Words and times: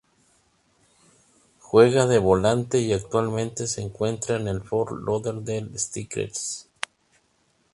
Juega 1.59 2.07
de 2.07 2.17
volante 2.17 2.79
y 2.79 2.91
actualmente 2.91 3.67
se 3.67 3.83
encuentra 3.83 4.37
en 4.37 4.47
el 4.47 4.61
Fort 4.63 4.93
Lauderdale 5.05 5.77
Strikers. 5.77 6.67